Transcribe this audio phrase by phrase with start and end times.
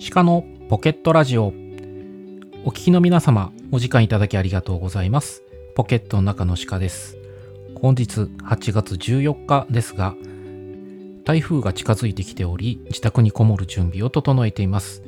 [0.00, 1.46] 鹿のポケットラジオ。
[2.64, 5.42] お聞きの皆様、お時間いただきありがとうございます。
[5.76, 7.16] ポケットの中の鹿です。
[7.80, 10.14] 本日8月14日ですが、
[11.24, 15.02] 台風が近づいてきており、自宅にこもる準備を整えています。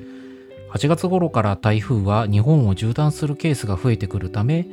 [0.72, 4.66] 8月頃から台風は日本を縦断するケースが増えてくるため、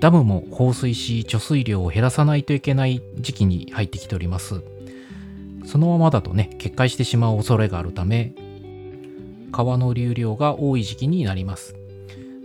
[0.00, 4.62] ダムも放水し貯水量を減らさないといけない時期に入ってきております。
[5.66, 8.32] そのままだとね、決壊してしまう恐れがあるため、
[9.50, 11.76] 川の流量が多い時期になります。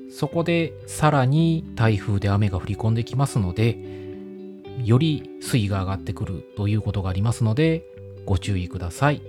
[0.09, 3.77] そこでさらに台風で雨が降り込んできますので、
[4.83, 7.83] より水位が上がってくるということがありますので、
[8.25, 9.21] ご注意ください。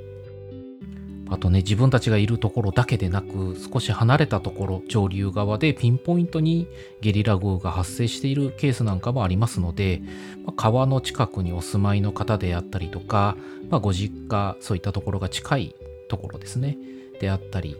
[1.28, 6.68] あとね、自分たちがいるところだけでなく、少し離れたところ、上流側でピンポイントに
[7.00, 10.02] ゲリラ豪雨が発生しているケースなんかもありますので、
[10.44, 13.36] まあ、川の近くにお住まいの方であったりとか、
[13.70, 15.74] まあ、ご実家、そういったところが近い
[16.08, 16.78] ところですね。
[17.18, 17.76] であったり、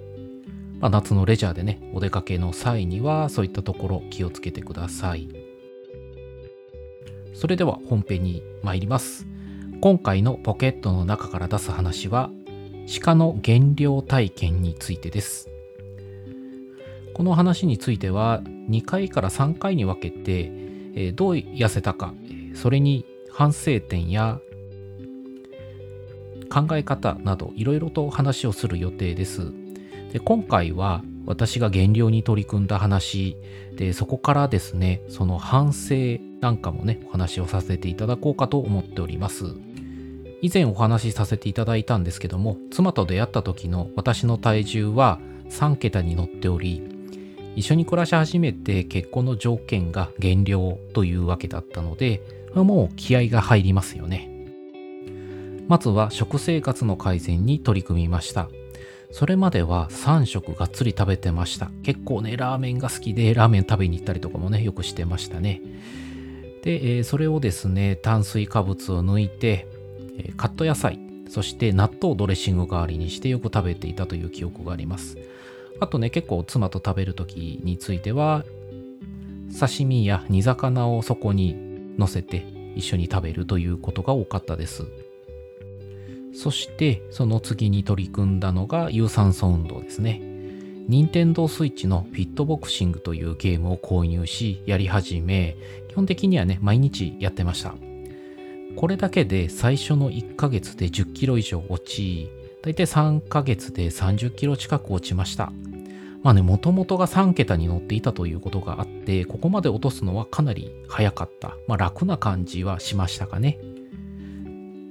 [0.80, 5.29] まあ、夏のレジャーでね、お出かけの際にはそういったところ気をつけてください。
[7.34, 9.26] それでは本編に参ります。
[9.80, 12.30] 今回のポケットの中から出す話は、
[13.02, 15.51] 鹿の減量体験についてです。
[17.14, 20.51] この話については2回から3回に分けて、
[20.95, 22.14] えどう痩せたか、
[22.54, 24.40] それに反省点や
[26.46, 29.52] 考え方などいろいろと話をする予定です。
[30.12, 33.36] で今回は私が減量に取り組んだ話。
[33.76, 39.54] でそこからですねその反省なんかもねお話をさせていただこうかと思っております。
[40.42, 45.18] 以前お話しさせていただいたんですけども妻と出会った時の私の体重は
[45.50, 46.82] 3桁に乗っており
[47.56, 52.22] 一緒に暮らし始めて結婚の条件が減量というわけだったので
[52.54, 54.35] もう気合が入りますよね。
[55.68, 58.48] まずは食生活の改善に取り組みました。
[59.10, 61.70] それまでは3食がっつり食べてました。
[61.82, 65.62] 結構ね、ラーメンが好きで、ラーメン食べに行ったりとかもね、よくしてましたね。
[66.62, 69.66] で、えー、それをですね、炭水化物を抜いて、
[70.18, 70.98] えー、カット野菜、
[71.28, 75.18] そして納豆ドレッシング代わりにしてよく食べていたという記憶があります。
[75.80, 78.44] あとね、結構妻と食べる時については、
[79.58, 84.84] 刺身や煮魚をそこに乗せて一緒に食べるということが多かったです。
[86.36, 90.20] そしてその次に取り組んだのが有酸素運動ですね。
[90.86, 95.56] 任天堂 switch のフィットボクシングというゲームを購入しやり始め、
[95.88, 97.74] 基本的にはね、毎日やってました。
[98.76, 102.30] これだけで最初の1ヶ月で10キロ以上落ち、
[102.62, 105.50] 大体3ヶ月で30キロ近く落ちました。
[106.22, 111.56] まあね、もともとが3桁に乗っていたということがあって、ここまで落とすのはかなり早かった。
[111.66, 113.58] まあ楽な感じはしましたかね。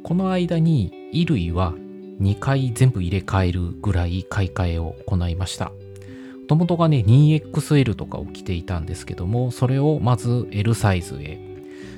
[0.06, 1.74] この間に衣類は
[2.22, 5.72] 2回全部入れ替えるぐらい買い替えを行いました。
[6.42, 11.40] もともとがね 2XL とかを着ていたんですけどもそれをまず L サイズへ。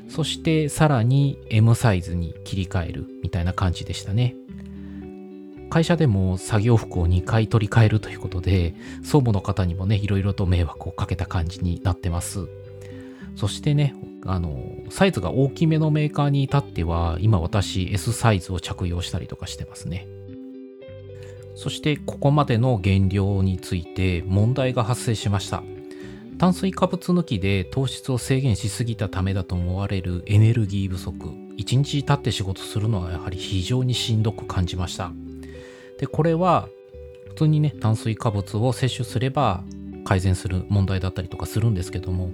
[0.08, 4.38] そしてさらに M サイズに切り替えるみたいな感じでしたね。
[5.70, 12.48] 会社でも作業服を2回取り替えるということで総務の方にもねいろいろと迷惑をかけた感じになってます。
[13.38, 14.60] そしてねあの、
[14.90, 20.08] サイズが大きめのメーカーに至っては、今私 S サイズを着用したりとかしてますね。
[21.56, 25.64] そしてここまでの減量について問題が発生しました。
[26.38, 31.30] 炭水化物抜きで糖質を制限しすぎたためだと思われるエネルギー不足。
[31.58, 35.12] 1日経って仕事するのはやはり非常にしんどく感じました。
[36.00, 36.68] で、これは
[37.30, 39.64] 普通にね、炭水化物を摂取すれば
[40.04, 42.30] 改善する問題だったりとかするんですけども、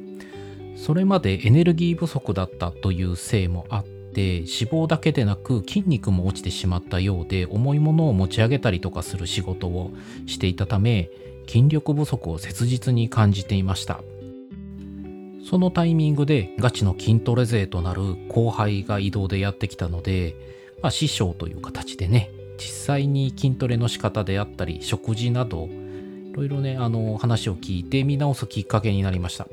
[0.75, 9.91] それまでエネルギー不足だったというせいもあって脂肪だけでなく筋肉も落ちてしまったようで重いものを持ち上げたりとかする仕事を
[10.25, 11.09] していたため
[11.47, 14.01] 筋力不足を切実に感じていました。
[15.49, 20.35] そのタイミングでガチの筋トレ勢となる後輩が移動でやってきたので、
[20.81, 29.47] まあ、師匠という形でね実際に筋トレの仕方であったり食事などいろいろねあの話を聞いて見直すきっかけになりました。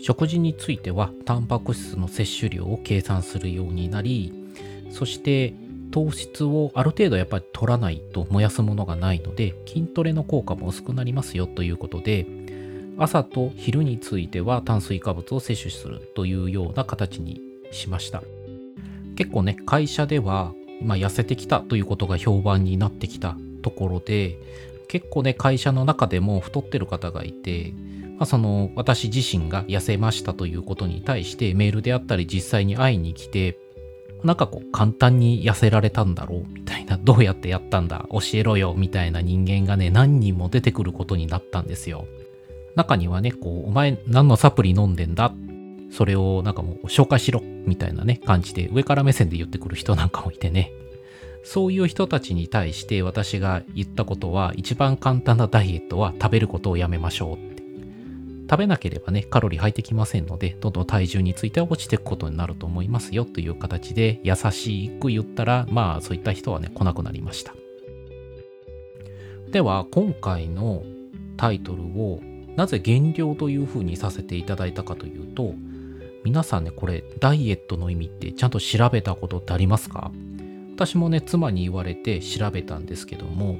[0.00, 4.32] 食事についてはタンパク質の摂取量を計算するようになり
[4.90, 5.54] そして
[5.90, 12.26] 糖質をある程度やっぱり取らないと燃やすものがないので筋トレの効果も薄くなりますよということで
[12.98, 17.40] 朝と昼については炭水化物を摂取するというような形に
[17.70, 18.22] しました。
[19.18, 24.38] 結構ね会社では今痩せてきたということが評判になってきたところで
[24.86, 27.72] 結構ね会社の中でも太ってる方がいて
[28.18, 33.56] まあ、その私自身が痩せましたということに対してメールであったり実際に会いに来て
[34.24, 42.06] なんかこう簡単に痩せられたんだろうみたいなどうやってやったんだ教えろよみたいな人間がね何人も出てくることになったんですよ。
[42.74, 45.32] 中にはねこうお前何のサプリ飲んでんだ？
[45.92, 50.72] それをなんかもう紹介しろみたいなね感じで上から目線で言ってくる人なんかもいてね。
[51.44, 57.47] そういう人たちに対して私が言ったことは一番簡単なダイエットは食べることをやめましょう。
[58.50, 67.54] 食べなければねカロリー入ってきませんのでどんどん体重については落ちていくことになると思いますよという形で優しく言ったらまあそういった人はね来なくなりました。
[69.50, 70.82] では今回の
[71.36, 72.20] タイトルを
[72.56, 75.54] なぜ減量というふうにさせていただいたかというと
[76.24, 80.10] 皆さんねこれダイエットの意味ってちゃんと調べたことってありますか？
[80.74, 83.58] 私もね妻に言われて調べたんですけども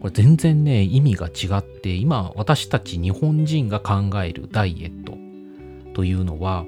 [0.00, 5.18] これ全然ね意味が違って今私たち日本人が考えるダイエット
[5.94, 6.64] というのは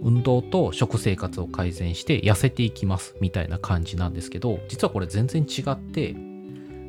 [0.00, 6.14] 運動と食生活を改善して痩せていきますみたいな感じなんですけど実はこれ全然違って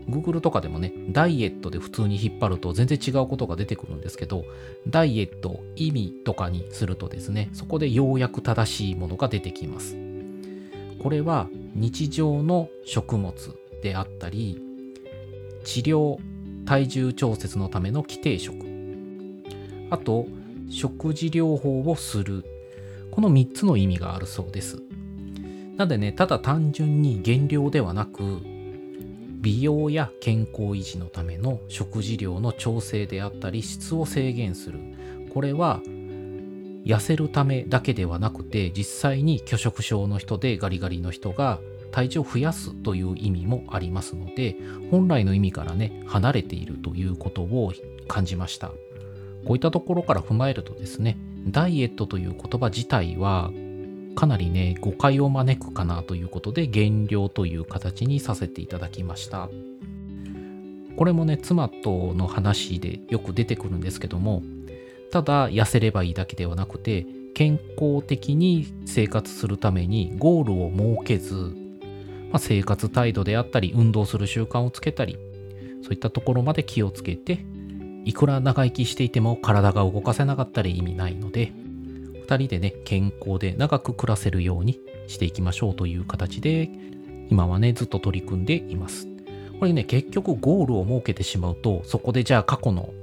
[0.07, 4.45] Google とかでもねダイエットで普通に引っ張ると全然違うことが出てくるんですけど
[4.87, 9.95] ダイエット意味とかにするとですねそこでようやく正しいものが出てきます。
[11.01, 13.33] これは日常の食物
[13.81, 14.61] であったり
[15.69, 16.17] 治療
[16.65, 18.57] 体重調節のための規定食。
[19.91, 20.25] あと
[20.67, 22.43] 食事療法をする。
[23.11, 24.81] この3つの意味があるそうです。
[25.77, 28.39] なのでねただ単純に減量ではなく
[29.41, 34.79] 美容や健康維持のための食事量の調整であったり質を制限する。
[35.31, 35.81] これは
[36.83, 41.59] 痩せるためだけではなくて実際に拒食症の人でガリガリの人が
[41.91, 44.55] 体重を増やすという意味もありますので
[44.91, 47.73] 本来の意味からね離れているということを
[48.07, 48.71] 感じました。
[49.45, 53.51] こういったところから踏まえるとですねダイエットという言葉自体は
[54.15, 59.49] かなりね誤解を招くかなということで減量という形にさせていただきました。
[60.97, 64.43] これもね妻との話でよく出てくるんですけども
[65.11, 71.55] ただ痩せればいいだけではなくて健康的に生活するためにゴールを設けず、
[72.31, 75.17] まあ、生活態度であったり運動する習慣をつけたり
[75.83, 77.45] そういったところまで気をつけて
[78.05, 81.51] いくら長生きしていても体が動かせなかったら意味ないので
[82.27, 86.69] 2人でね健康で長く暮らせるようにしていきましょうという形で
[87.29, 89.07] 今はねずっと取り組んでいます
[89.59, 92.93] これね結局ゴールを設けてしまうとそこでじゃあ過去の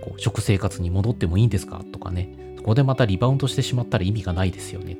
[0.00, 4.98] こう食生活に戻ってもいいんですかとかね、そこでまたリバウンドしてしまったら意味がないですよね。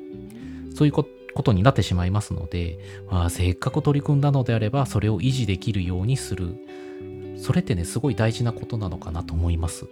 [0.73, 2.79] そういうことことになってしまいますので、
[3.09, 6.55] まあ、せっかく取り組んだのであれば、それを維持できるようにする。
[7.37, 9.87] それってね、すごい大事なことなのかなと思います。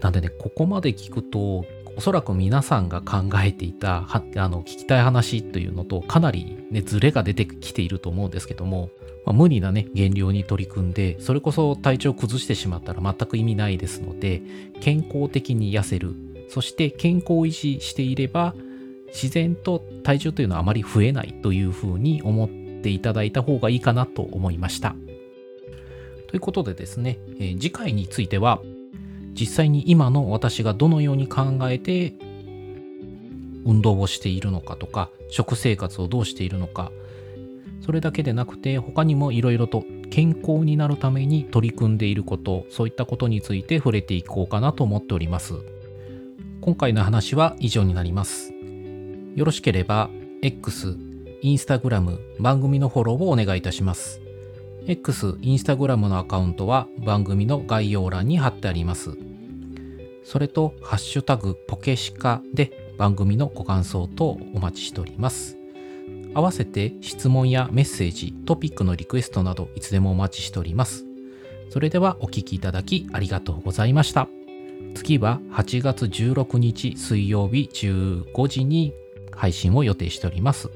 [0.00, 1.64] なんでね、ここまで聞くと、
[1.96, 8.90] おそらく皆さんが考えていたあの聞きたい話というのとかなりねズレが出てきていると思うんですけども
[9.26, 14.40] まあ、無理なね、減量に取り組んで、それこそ体調を崩してしまったら全く意味ないですので、
[14.80, 16.14] 健康的に痩せる、
[16.48, 18.54] そして健康を維持していれば、
[19.08, 22.48] 自然と体重というのはあまり増えないというふうに思っ
[22.82, 24.94] ていただいた方がいいかなと思いました。
[26.28, 28.60] ということでですね、えー、次回については、
[29.38, 32.14] 実際に今の私がどのように考えて
[33.66, 36.90] 運動をしているのかとか食生活をどうしているのか
[37.82, 45.54] それだけでなくて他にもいろいろと健康になるために取り組んでいることそういったことについて触れていこうかなと思っております
[46.62, 48.55] 今回の話は以上になります
[49.36, 50.10] よろしければ
[50.42, 50.96] X、
[51.44, 54.20] Instagram 番組のフォローをお願いいたします
[54.88, 59.16] X、Instagram のアカウントは番組の概要欄に貼ってあります
[60.24, 65.56] それとハッシュタグポケシカで番組のご感想等お待ちしております
[66.36, 71.06] 合わせて質問やメッセージ、トピックのリクエストなどいつでもお待ちしております。
[71.70, 74.28] それではお聴きいただきありがとうございました。
[74.94, 78.92] 次は8月16日水曜日15時に
[79.36, 80.68] 配信を予定しております。